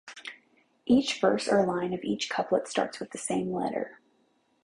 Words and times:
Each 0.87 1.21
verse 1.21 1.47
or 1.47 1.63
line 1.63 1.93
of 1.93 2.03
each 2.03 2.27
couplet 2.27 2.67
starts 2.67 2.99
with 2.99 3.11
the 3.11 3.19
same 3.19 3.51
letter. 3.53 3.99